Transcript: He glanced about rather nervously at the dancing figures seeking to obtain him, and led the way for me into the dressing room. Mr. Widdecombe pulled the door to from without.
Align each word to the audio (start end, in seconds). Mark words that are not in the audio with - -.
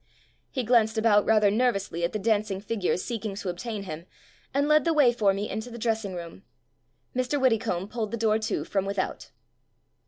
He 0.49 0.63
glanced 0.63 0.97
about 0.97 1.27
rather 1.27 1.51
nervously 1.51 2.03
at 2.03 2.11
the 2.11 2.17
dancing 2.17 2.59
figures 2.59 3.03
seeking 3.03 3.35
to 3.35 3.49
obtain 3.49 3.83
him, 3.83 4.07
and 4.51 4.67
led 4.67 4.83
the 4.83 4.95
way 4.95 5.11
for 5.13 5.31
me 5.31 5.47
into 5.47 5.69
the 5.69 5.77
dressing 5.77 6.15
room. 6.15 6.41
Mr. 7.15 7.39
Widdecombe 7.39 7.87
pulled 7.87 8.09
the 8.09 8.17
door 8.17 8.39
to 8.39 8.63
from 8.63 8.87
without. 8.87 9.29